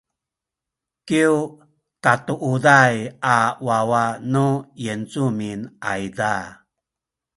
[1.07, 1.33] kyu
[2.03, 2.95] katuuday
[3.33, 4.45] a wawa nu
[4.83, 5.59] yincumin
[5.91, 6.33] ayza